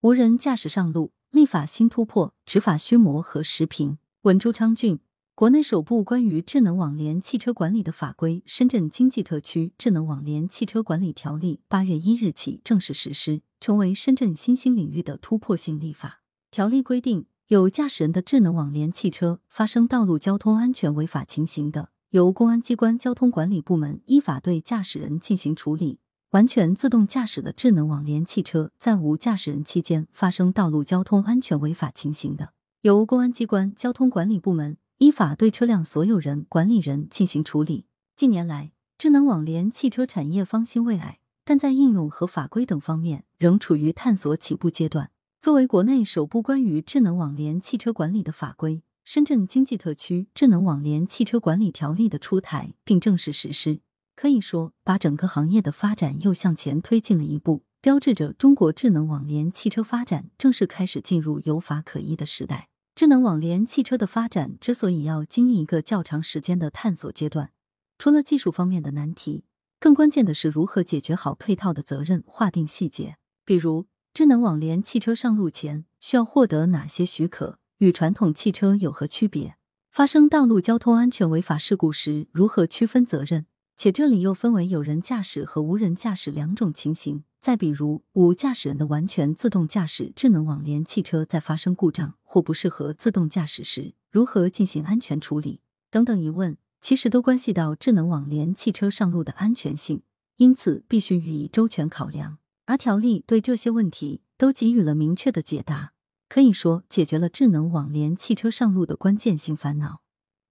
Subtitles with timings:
[0.00, 3.98] 无人驾驶上路，立法新突破，执法须磨合时评。
[4.22, 5.00] 文朱昌俊，
[5.34, 16.22] 国内首部关于智能网联汽车管理的法规《深圳经济特区智能网联汽车管理条例》八月一日起正式实施，成为深圳新兴领域的突破性立法。
[16.52, 25.98] 条例规定，有驾驶人的智能网联汽车发生道路交通安全违法情形的，由公安机关交通管理部门依法对驾驶人进行处理。
[26.32, 32.52] 完全自动驾驶的智能网联汽车在无驾驶人期间发生道路交通安全违法情形的，
[32.82, 37.86] 由公安机关交通管理部门依法对车辆所有人、管理人进行处理。
[38.14, 45.10] 近年来，智能网联汽车产业方兴未艾，但在应用和法规等方面仍处于探索起步阶段。
[45.40, 53.80] 作为国内首部关于智能网联汽车管理的法规，《深圳经济特区智能网联汽车管理条例》的出台并正式实施。
[54.20, 62.68] 可以说，把整个行业的发展又向前推进了一步，标志着中国智能网联汽车发展正式开始进入有法可依的时代。
[62.96, 67.52] 智能网联汽车的发展之所以要经历一个较长时间的探索阶段，
[67.96, 69.44] 除了技术方面的难题，
[69.78, 73.18] 更关键的是如何解决好配套的责任划定细节。
[73.44, 79.54] 比如，智能网联汽车上路前需要获得哪些许可，与传统汽车有何区别？
[79.92, 83.46] 发生道路交通安全违法事故时，如何区分责任？
[83.78, 87.22] 且这里又分为有人驾驶和无人驾驶两种情形。
[87.40, 95.60] 再比如，无驾驶人的完全自动驾驶智能网联汽车在发生故障或不适合自动驾驶时，如何进行安全处理
[95.92, 100.02] 等等疑问，其实都关系到智能网联汽车上路的安全性，
[100.38, 102.38] 因此必须予以周全考量。
[102.66, 105.92] 而条例对这些问题都给予了明确的解答，
[106.28, 110.02] 可以说解决了智能网联汽车上路的关键性烦恼，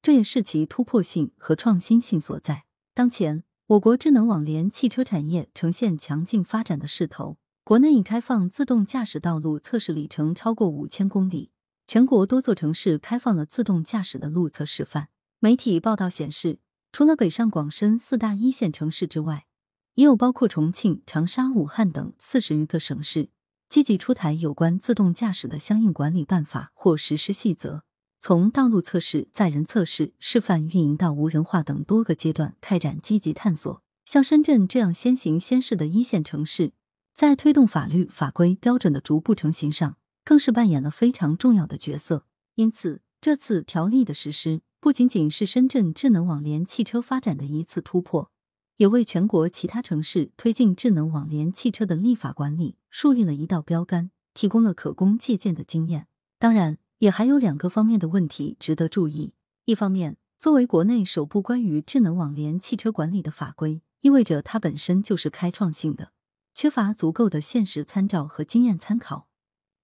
[0.02, 2.67] 这也是其突破性和创新性所在。
[2.98, 7.38] 当前，我国智能网联汽车产业呈现强劲发展的势头。
[7.64, 11.52] 国内已开放自动驾驶道路测试里程超过五千公里，
[11.86, 15.10] 全国多座城市开放了自动驾驶的路测示范。
[15.38, 16.58] 媒体报道显示，
[16.92, 19.46] 除了北上广深四大一线城市之外，
[19.94, 23.30] 也有包括重庆、长沙、武汉等四十余个省市
[23.70, 27.84] 积极出台有关自动驾驶的相应管理办法或实施细则。
[28.28, 33.82] 从道路测试、载人测试、示范运营到无人化等多个阶段开展积极探索。
[34.04, 36.74] 像深圳这样先行先试的一线城市，
[37.16, 39.96] 在推动法律法规标准的逐步成型上，
[40.26, 42.26] 更是扮演了非常重要的角色。
[42.56, 48.30] 因此，这次条例的实施，不仅仅是深圳智能网联汽车发展的一次突破，
[48.76, 56.08] 也为全国其他城市推进智能网联汽车的立法管理树立了一道标杆，提供了可供借鉴的经验。
[56.38, 56.78] 当然。
[57.00, 59.34] 也还有两个方面的问题值得注意。
[59.66, 66.12] 一方面，作为国内首部关于智能网联汽车管理的法规，意味着它本身就是开创性的，
[66.54, 69.28] 缺乏足够的现实参照和经验参考。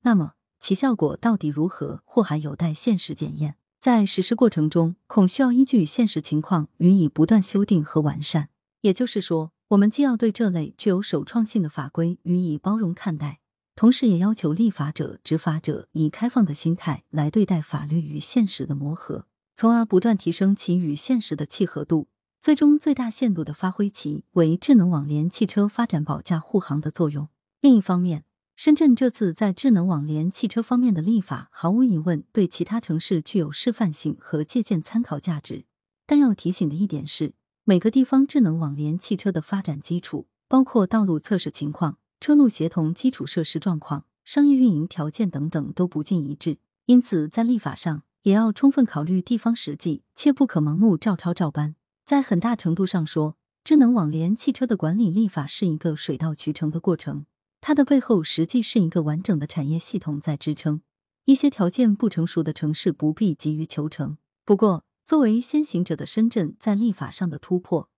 [0.02, 3.58] 那么，其效果到底如何，或还有待现实检验。
[3.80, 8.50] 在实施过程中，恐需要依据现实情况予以不断修订和完善。
[8.82, 13.42] 也就是说，我们既要对这类具有首创性的法规予以包容看待。
[13.76, 19.26] 同时，也要求立法者、执法者以开放的心态来对待法律与现实的磨合，
[19.56, 22.08] 从而不断提升其与现实的契合度，
[22.40, 27.30] 最终最大限度的发挥其为智能网联汽车发展保驾护航的作用。
[27.62, 28.26] 另一方面，
[28.56, 35.66] 深圳这次在智能网联汽车方面的立法，毫无疑问对其他城市具有示范性和借鉴参考价值。
[36.06, 37.34] 但要提醒的一点是，
[37.64, 41.98] 每个地方智能网联汽车的发展基础，包括道路测试情况。
[42.24, 51.76] 车路协同、基础设施状况、商业运营条件等等都不尽一致，因此在立法上也要充分考虑地方实际，切不可盲目照抄照搬。
[52.06, 53.36] 在很大程度上说，
[53.66, 57.26] 智能网联汽车的管理立法是一个水到渠成的过程，
[57.60, 60.80] 它的背后实际是一个完整的产业系统在支撑。
[61.26, 64.18] 一些条件不成熟的城市不必急于求成。
[64.46, 67.90] 不过，作为先行者的深圳在立法上的突破，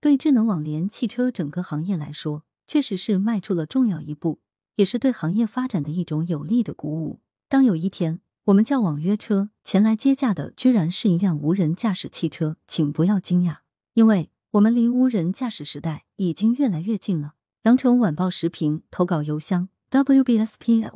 [0.00, 2.44] 对智能网联汽车整个行业来说。
[2.66, 4.40] 确实是迈出了重要一步，
[4.76, 7.20] 也是对行业发展的一种有力的鼓舞。
[7.48, 13.58] 当有一天我们叫网约车前来接驾的，居然是一辆无人驾驶汽车，请不要惊讶，
[13.94, 17.34] 因为我们离无人驾驶时代已经越来越近了。
[17.62, 20.90] 羊城晚报时评投稿邮箱：wbspycwb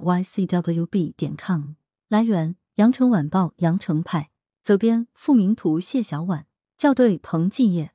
[1.16, 1.74] 点 com。
[2.08, 4.30] 来源：羊城晚报羊城派。
[4.62, 6.46] 责编：付明图，谢小婉。
[6.76, 7.92] 校对：彭继业。